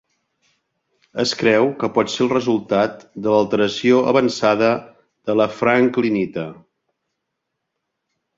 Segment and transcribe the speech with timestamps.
[1.23, 4.71] Es creu que pot ser el resultat de l'alteració avançada
[5.31, 6.49] de la franklinita.